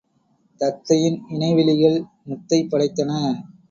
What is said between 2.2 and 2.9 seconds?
முத்தைப்